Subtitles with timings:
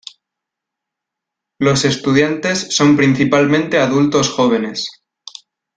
[1.59, 4.87] Los estudiantes son principalmente adultos jóvenes.